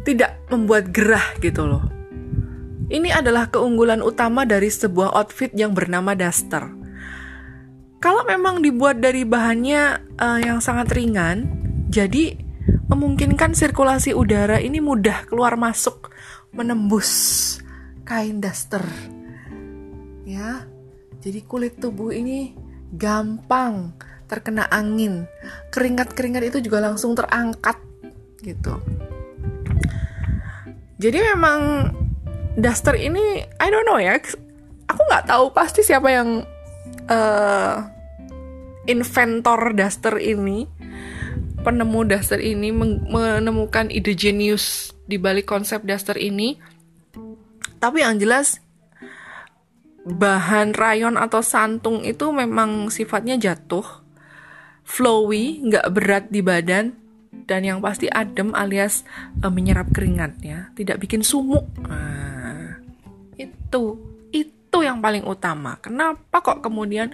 [0.04, 1.86] tidak membuat gerah gitu loh.
[2.94, 6.70] Ini adalah keunggulan utama dari sebuah outfit yang bernama duster.
[8.04, 11.48] Kalau memang dibuat dari bahannya uh, yang sangat ringan,
[11.88, 12.36] jadi
[12.88, 16.12] memungkinkan sirkulasi udara ini mudah keluar masuk
[16.54, 17.60] menembus
[18.04, 18.84] kain daster.
[20.24, 20.68] Ya.
[21.24, 22.52] Jadi kulit tubuh ini
[22.92, 23.96] gampang
[24.28, 25.24] terkena angin.
[25.72, 27.80] Keringat-keringat itu juga langsung terangkat
[28.44, 28.76] gitu.
[31.00, 31.92] Jadi memang
[32.54, 34.20] Duster ini I don't know ya.
[34.88, 36.46] Aku nggak tahu pasti siapa yang
[37.10, 37.76] uh,
[38.86, 40.68] inventor Duster ini,
[41.64, 42.70] penemu Duster ini
[43.08, 46.60] menemukan ide genius di balik konsep Duster ini.
[47.80, 48.60] Tapi yang jelas
[50.04, 53.84] bahan rayon atau santung itu memang sifatnya jatuh,
[54.84, 56.96] flowy, nggak berat di badan,
[57.48, 59.08] dan yang pasti adem alias
[59.40, 61.68] uh, menyerap keringatnya, tidak bikin sumuk.
[61.88, 62.80] Nah,
[63.40, 64.13] itu
[64.74, 65.78] itu yang paling utama.
[65.86, 67.14] Kenapa kok kemudian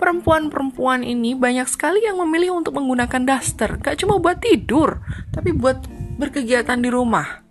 [0.00, 3.76] perempuan-perempuan ini banyak sekali yang memilih untuk menggunakan daster?
[3.76, 5.84] Gak cuma buat tidur, tapi buat
[6.16, 7.44] berkegiatan di rumah.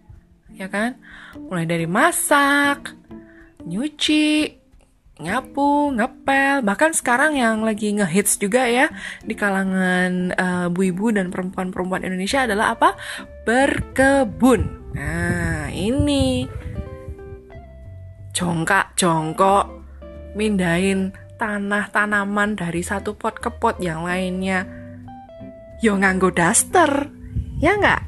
[0.57, 0.97] Ya kan?
[1.37, 2.97] Mulai dari masak,
[3.61, 4.57] nyuci,
[5.21, 8.89] nyapu, ngepel, bahkan sekarang yang lagi ngehits juga ya
[9.21, 12.97] di kalangan uh, ibu-ibu dan perempuan-perempuan Indonesia adalah apa?
[13.45, 14.81] Berkebun.
[14.97, 16.49] Nah, ini
[18.33, 19.69] jongkak jongkok
[20.33, 24.65] mindahin tanah tanaman dari satu pot ke pot yang lainnya.
[25.85, 27.13] Yo nganggo daster
[27.61, 28.01] ya nggak?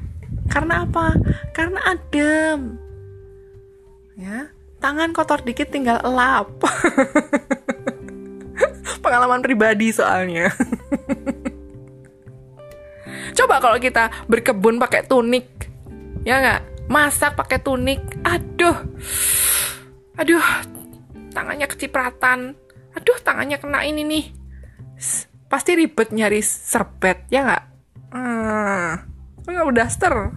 [0.49, 1.13] Karena apa?
[1.53, 2.81] Karena adem.
[4.17, 4.49] Ya
[4.81, 6.49] tangan kotor dikit tinggal elap.
[9.05, 10.49] Pengalaman pribadi soalnya.
[13.37, 15.69] Coba kalau kita berkebun pakai tunik
[16.25, 16.61] ya nggak?
[16.85, 18.77] Masak pakai tunik aduh
[20.15, 20.47] aduh
[21.35, 22.55] tangannya kecipratan
[22.95, 24.25] aduh tangannya kena ini nih
[25.51, 27.63] pasti ribet nyari serbet ya nggak
[28.15, 28.91] hmm,
[29.47, 30.35] nggak daster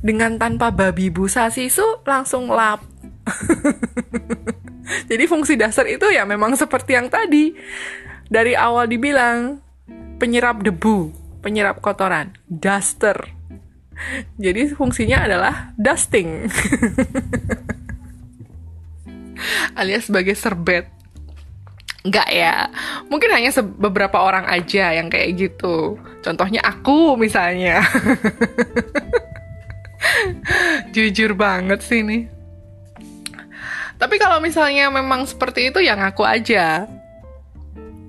[0.00, 2.80] dengan tanpa babi busa sisu langsung lap
[5.10, 7.54] Jadi fungsi dasar itu ya memang seperti yang tadi.
[8.26, 9.62] Dari awal dibilang
[10.18, 11.10] penyerap debu,
[11.42, 13.14] penyerap kotoran, duster.
[14.36, 16.46] Jadi fungsinya adalah dusting.
[19.78, 20.88] Alias sebagai serbet.
[22.06, 22.70] Enggak ya,
[23.10, 25.98] mungkin hanya beberapa orang aja yang kayak gitu.
[26.22, 27.82] Contohnya aku misalnya.
[30.94, 32.30] jujur banget sih nih.
[33.96, 36.84] Tapi kalau misalnya memang seperti itu ya ngaku aja.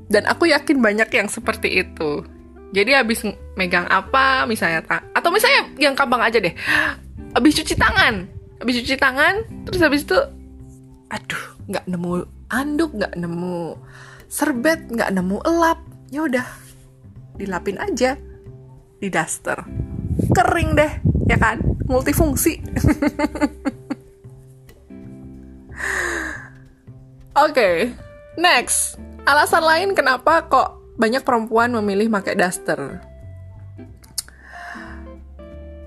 [0.08, 2.24] Dan aku yakin banyak yang seperti itu.
[2.72, 3.24] Jadi habis
[3.56, 4.84] megang apa misalnya
[5.16, 6.52] atau misalnya yang gampang aja deh.
[7.36, 8.28] Habis cuci tangan,
[8.60, 10.20] habis cuci tangan, terus habis itu
[11.08, 12.12] aduh, nggak nemu
[12.52, 13.76] anduk, nggak nemu
[14.28, 15.80] serbet, nggak nemu elap.
[16.08, 16.48] Ya udah,
[17.36, 18.16] dilapin aja
[18.98, 19.60] di daster.
[20.34, 20.92] Kering deh,
[21.30, 21.62] ya kan?
[21.88, 22.60] Multifungsi.
[27.38, 27.76] Oke, okay,
[28.40, 28.98] next.
[29.28, 33.04] Alasan lain kenapa kok banyak perempuan memilih pakai daster?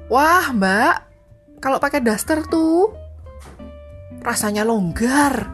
[0.07, 0.95] Wah, Mbak,
[1.59, 3.00] kalau pakai daster tuh
[4.21, 5.49] rasanya longgar,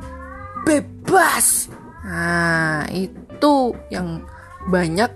[0.66, 1.70] bebas.
[2.06, 4.22] Nah, itu yang
[4.66, 5.10] banyak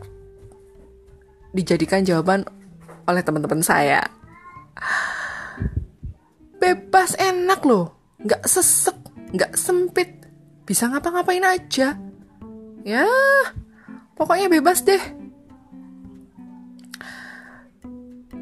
[1.54, 2.46] dijadikan jawaban
[3.06, 4.02] oleh teman-teman saya.
[6.60, 8.96] Bebas enak loh, nggak sesek,
[9.34, 10.10] nggak sempit,
[10.62, 11.98] bisa ngapa-ngapain aja.
[12.86, 13.06] Ya,
[14.14, 15.19] pokoknya bebas deh.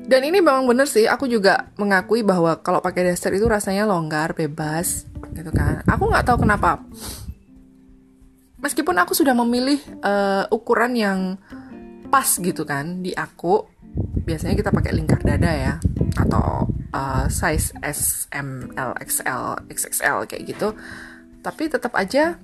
[0.08, 4.32] Dan ini memang bener sih, aku juga mengakui bahwa kalau pakai daster itu rasanya longgar,
[4.32, 5.04] bebas,
[5.36, 5.84] gitu kan.
[5.84, 6.80] Aku nggak tahu kenapa.
[8.58, 11.36] Meskipun aku sudah memilih uh, ukuran yang
[12.08, 13.68] pas gitu kan di aku,
[14.24, 15.74] biasanya kita pakai lingkar dada ya,
[16.16, 16.64] atau
[16.96, 20.72] uh, size S, M, L, XL, XXL kayak gitu
[21.42, 22.36] tapi tetap aja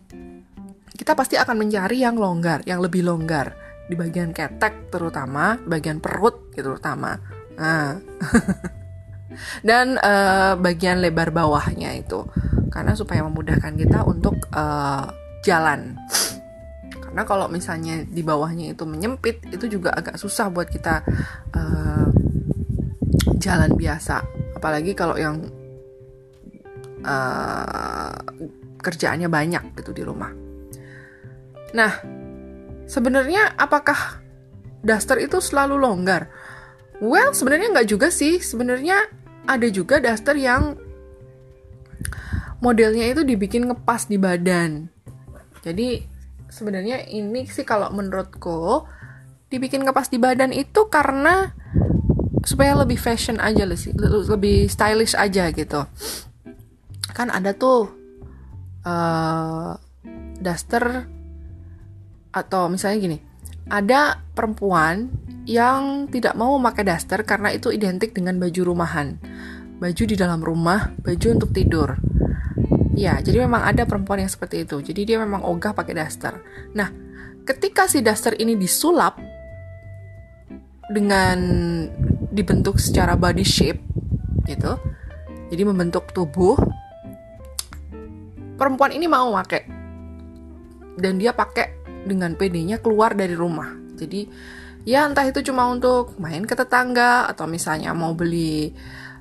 [0.95, 3.53] kita pasti akan mencari yang longgar, yang lebih longgar
[3.91, 7.19] di bagian ketek terutama, bagian perut gitu terutama.
[7.59, 7.99] Nah.
[9.67, 12.23] Dan uh, bagian lebar bawahnya itu
[12.71, 15.11] karena supaya memudahkan kita untuk uh,
[15.43, 15.99] jalan.
[16.99, 21.03] Karena kalau misalnya di bawahnya itu menyempit, itu juga agak susah buat kita
[21.55, 22.07] uh,
[23.39, 24.23] jalan biasa.
[24.59, 25.39] Apalagi kalau yang
[27.07, 28.15] uh,
[28.83, 30.33] kerjaannya banyak gitu di rumah.
[31.75, 31.93] Nah,
[32.91, 34.23] sebenarnya apakah
[34.83, 36.29] daster itu selalu longgar?
[37.03, 38.39] Well, sebenarnya nggak juga sih.
[38.39, 39.11] Sebenarnya
[39.45, 40.79] ada juga daster yang
[42.65, 44.89] modelnya itu dibikin ngepas di badan.
[45.65, 46.01] Jadi
[46.49, 48.87] sebenarnya ini sih kalau menurutku
[49.51, 51.53] dibikin ngepas di badan itu karena
[52.45, 53.93] supaya lebih fashion aja sih,
[54.29, 55.85] lebih stylish aja gitu.
[57.13, 57.89] Kan ada tuh
[58.85, 59.77] uh,
[60.41, 61.09] daster
[62.35, 63.19] atau misalnya gini,
[63.69, 65.09] ada perempuan
[65.45, 69.17] yang tidak mau memakai daster karena itu identik dengan baju rumahan.
[69.81, 71.97] Baju di dalam rumah, baju untuk tidur.
[72.95, 74.79] Ya, jadi memang ada perempuan yang seperti itu.
[74.81, 76.39] Jadi dia memang ogah pakai daster.
[76.73, 76.89] Nah,
[77.43, 79.19] ketika si daster ini disulap
[80.89, 81.39] dengan
[82.35, 83.81] dibentuk secara body shape
[84.49, 84.77] gitu.
[85.49, 86.59] Jadi membentuk tubuh
[88.59, 89.63] perempuan ini mau pakai
[90.99, 93.73] dan dia pakai dengan PD-nya keluar dari rumah.
[93.97, 94.29] Jadi
[94.85, 98.71] ya entah itu cuma untuk main ke tetangga atau misalnya mau beli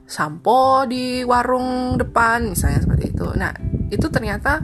[0.04, 3.28] sampo di warung depan misalnya seperti itu.
[3.34, 3.52] Nah
[3.90, 4.62] itu ternyata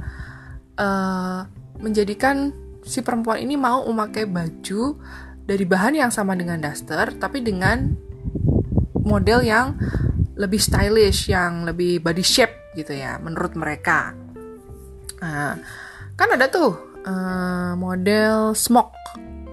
[0.75, 1.41] uh,
[1.79, 2.51] menjadikan
[2.84, 4.99] si perempuan ini mau memakai baju
[5.47, 7.95] dari bahan yang sama dengan daster tapi dengan
[9.01, 9.73] model yang
[10.39, 14.15] lebih stylish yang lebih body shape gitu ya menurut mereka.
[15.19, 15.60] Nah,
[16.15, 18.95] kan ada tuh uh, model smock.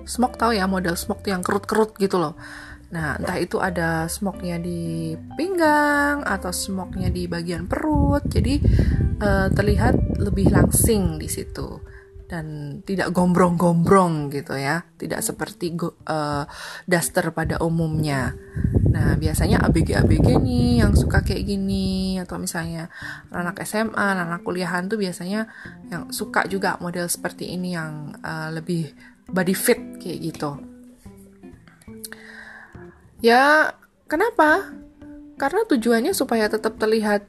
[0.07, 2.39] Smock tahu ya model smock yang kerut-kerut gitu loh.
[2.87, 8.63] Nah, entah itu ada smocknya di pinggang atau smocknya di bagian perut, jadi
[9.19, 11.83] uh, terlihat lebih langsing di situ
[12.31, 16.47] dan tidak gombrong-gombrong gitu ya, tidak seperti go, uh,
[16.87, 18.39] daster pada umumnya.
[18.97, 22.89] Nah, biasanya ABG-ABG nih yang suka kayak gini atau misalnya
[23.29, 25.53] anak SMA, anak kuliahan tuh biasanya
[25.93, 28.89] yang suka juga model seperti ini yang uh, lebih
[29.29, 30.57] body fit kayak gitu.
[33.21, 33.77] Ya,
[34.09, 34.73] kenapa?
[35.37, 37.29] Karena tujuannya supaya tetap terlihat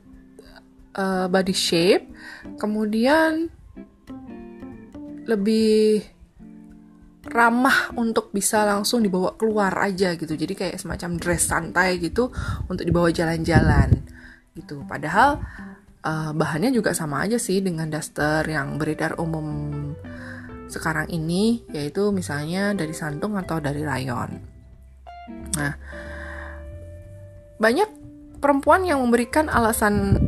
[0.96, 2.08] uh, body shape,
[2.64, 3.52] kemudian
[5.28, 6.08] lebih
[7.28, 10.34] ramah untuk bisa langsung dibawa keluar aja gitu.
[10.34, 12.32] Jadi kayak semacam dress santai gitu
[12.72, 13.92] untuk dibawa jalan-jalan
[14.56, 14.82] gitu.
[14.88, 15.44] Padahal
[16.02, 19.94] uh, bahannya juga sama aja sih dengan daster yang beredar umum
[20.68, 24.32] sekarang ini yaitu misalnya dari santung atau dari rayon.
[25.56, 25.74] Nah
[27.58, 27.90] banyak
[28.40, 30.22] perempuan yang memberikan alasan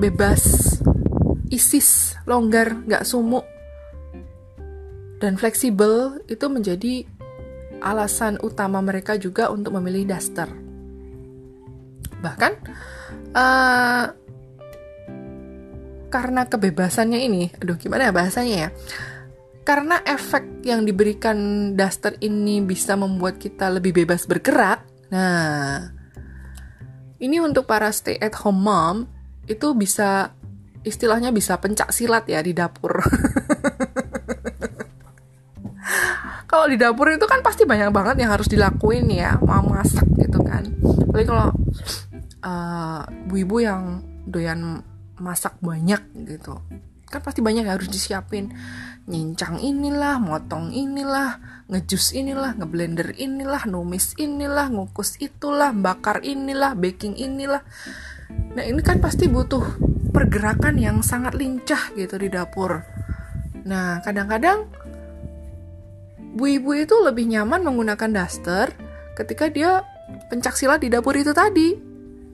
[0.00, 0.78] bebas
[1.50, 3.44] isis, longgar, nggak sumuk,
[5.20, 7.04] dan fleksibel itu menjadi
[7.84, 10.48] alasan utama mereka juga untuk memilih daster.
[12.20, 12.52] Bahkan
[13.36, 14.06] uh,
[16.10, 18.70] karena kebebasannya ini, aduh gimana ya bahasanya ya?
[19.62, 24.82] Karena efek yang diberikan daster ini bisa membuat kita lebih bebas bergerak.
[25.12, 25.86] Nah,
[27.20, 28.96] ini untuk para stay at home mom
[29.46, 30.32] itu bisa
[30.80, 32.98] istilahnya bisa pencak silat ya di dapur.
[36.60, 40.44] kalau di dapur itu kan pasti banyak banget yang harus dilakuin ya, mau masak gitu
[40.44, 40.68] kan.
[41.08, 41.48] Apalagi kalau
[42.44, 44.84] uh, ibu-ibu yang doyan
[45.16, 46.60] masak banyak gitu
[47.10, 48.54] kan pasti banyak yang harus disiapin.
[49.10, 57.18] Nyincang inilah motong inilah ngejus inilah ngeblender inilah numis inilah ngukus itulah bakar inilah baking
[57.18, 57.66] inilah.
[58.54, 59.64] Nah ini kan pasti butuh
[60.14, 62.86] pergerakan yang sangat lincah gitu di dapur.
[63.66, 64.70] Nah kadang-kadang
[66.34, 68.70] bu ibu itu lebih nyaman menggunakan daster
[69.18, 69.82] ketika dia
[70.30, 71.74] pencak silat di dapur itu tadi.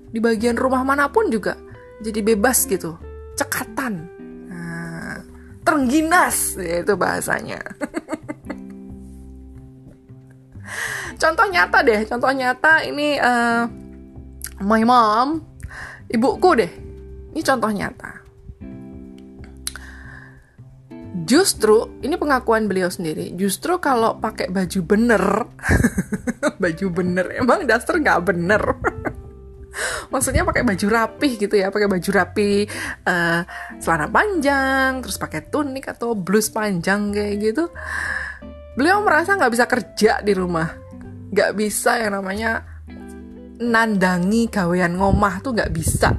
[0.07, 1.57] Di bagian rumah mana pun juga
[2.01, 2.97] jadi bebas gitu.
[3.37, 3.95] Cekatan.
[4.49, 5.21] Nah,
[5.65, 7.61] terengginas itu bahasanya.
[11.17, 13.65] Contoh nyata deh contoh nyata ini uh,
[14.61, 15.41] my mom
[16.13, 16.73] ibuku deh.
[17.33, 18.26] Ini contoh nyata
[21.27, 23.35] justru ini pengakuan beliau sendiri.
[23.35, 25.23] Justru kalau pakai baju bener
[26.63, 28.63] baju bener emang daster nggak bener?
[30.15, 32.65] Maksudnya pakai baju rapih gitu ya pakai baju rapi
[33.05, 33.43] uh,
[33.77, 37.69] celana panjang terus pakai tunik atau blus panjang kayak gitu.
[38.79, 40.71] Beliau merasa nggak bisa kerja di rumah.
[41.35, 42.65] Nggak bisa yang namanya
[43.61, 46.15] nandangi gawean ngomah tuh nggak bisa.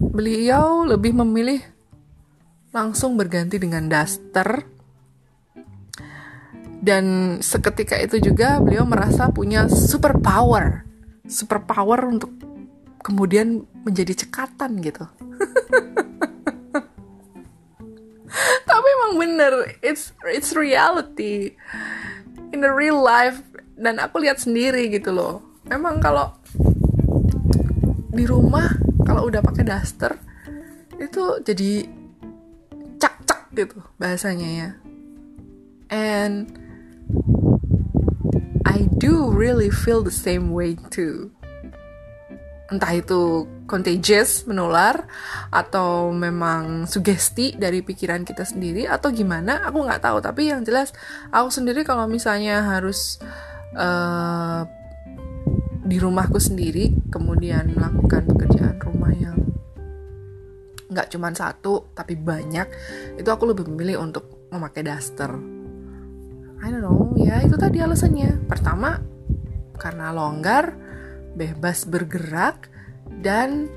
[0.00, 1.79] Beliau lebih memilih
[2.70, 4.64] langsung berganti dengan daster
[6.80, 10.90] dan seketika itu juga beliau merasa punya super power
[11.30, 12.34] super power untuk
[13.00, 15.06] kemudian menjadi cekatan gitu.
[18.68, 21.54] Tapi emang bener, it's it's reality
[22.50, 23.40] in the real life
[23.78, 25.40] dan aku lihat sendiri gitu loh.
[25.70, 26.34] Memang kalau
[28.10, 28.66] di rumah
[29.06, 30.18] kalau udah pakai daster
[30.98, 31.86] itu jadi
[33.54, 34.70] gitu bahasanya ya.
[35.90, 36.54] And
[38.62, 41.34] I do really feel the same way too.
[42.70, 45.10] Entah itu contagious, menular,
[45.50, 50.22] atau memang sugesti dari pikiran kita sendiri, atau gimana, aku nggak tahu.
[50.22, 50.94] Tapi yang jelas,
[51.34, 53.18] aku sendiri kalau misalnya harus
[53.74, 54.62] uh,
[55.82, 59.49] di rumahku sendiri, kemudian melakukan pekerjaan rumah yang
[60.90, 62.66] nggak cuma satu, tapi banyak,
[63.16, 65.30] itu aku lebih memilih untuk memakai daster.
[66.60, 68.44] I don't know ya itu tadi alasannya.
[68.44, 69.00] Pertama
[69.80, 70.76] karena longgar
[71.32, 72.68] bebas bergerak
[73.24, 73.70] dan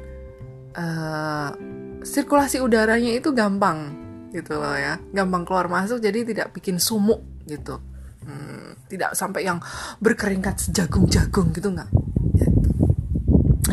[0.75, 1.55] uh,
[2.03, 3.95] sirkulasi udaranya itu gampang
[4.35, 4.99] gitu loh ya.
[5.15, 7.79] Gampang keluar masuk jadi tidak bikin sumuk gitu.
[8.23, 9.63] Hmm, tidak sampai yang
[10.03, 11.89] berkeringkat sejagung-jagung gitu nggak.
[12.35, 12.69] Gitu.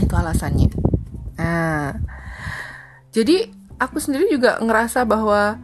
[0.00, 0.70] itu alasannya.
[1.38, 1.98] Nah
[3.10, 3.50] jadi
[3.82, 5.58] aku sendiri juga ngerasa bahwa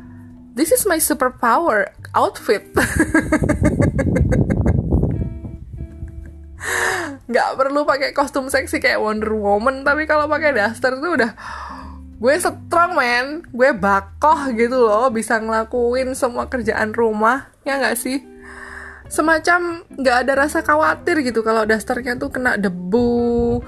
[0.58, 2.66] this is my superpower outfit.
[7.30, 11.38] Nggak perlu pakai kostum seksi kayak Wonder Woman tapi kalau pakai daster tuh udah
[12.18, 13.46] gue strong man.
[13.54, 18.26] Gue bakoh gitu loh bisa ngelakuin semua kerjaan rumah ya nggak sih?
[19.06, 23.62] Semacam nggak ada rasa khawatir gitu kalau dasternya tuh kena debu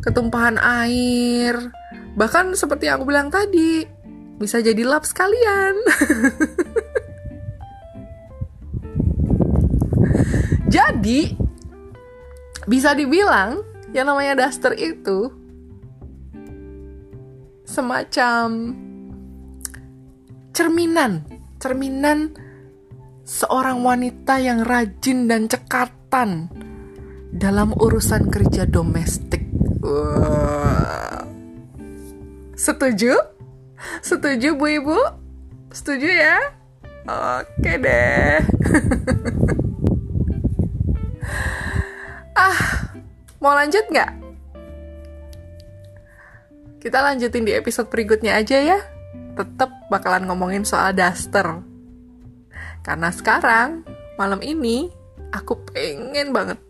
[0.00, 1.76] ketumpahan air
[2.18, 3.86] bahkan seperti yang aku bilang tadi
[4.42, 5.74] bisa jadi lap sekalian
[10.68, 11.32] Jadi
[12.68, 13.64] bisa dibilang
[13.96, 15.32] yang namanya daster itu
[17.64, 18.76] semacam
[20.52, 21.24] cerminan,
[21.56, 22.36] cerminan
[23.24, 26.52] seorang wanita yang rajin dan cekatan
[27.32, 29.48] dalam urusan kerja domestik.
[29.80, 31.37] Wow.
[32.58, 33.14] Setuju?
[34.02, 34.98] Setuju Bu Ibu?
[35.70, 36.42] Setuju ya?
[37.06, 38.42] Oke deh.
[42.38, 42.94] Ah,
[43.42, 44.14] mau lanjut nggak?
[46.78, 48.78] Kita lanjutin di episode berikutnya aja ya.
[49.34, 51.66] Tetap bakalan ngomongin soal daster.
[52.86, 53.82] Karena sekarang,
[54.14, 54.86] malam ini,
[55.34, 56.62] aku pengen banget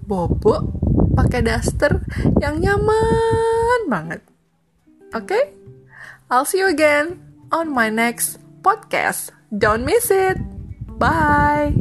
[0.00, 0.72] bobo
[1.12, 2.00] pakai daster
[2.40, 4.31] yang nyaman banget.
[5.14, 5.52] Okay?
[6.30, 7.20] I'll see you again
[7.52, 9.30] on my next podcast.
[9.56, 10.38] Don't miss it.
[10.98, 11.76] Bye.